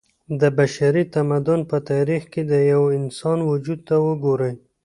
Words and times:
د 0.41 0.43
بشري 0.57 1.03
تمدن 1.15 1.59
په 1.71 1.77
تاريخ 1.91 2.23
کې 2.33 2.41
د 2.51 2.53
يوه 2.71 2.89
انسان 2.99 3.37
وجود 3.51 3.79
ته 3.87 3.95
وګورئ 4.07 4.53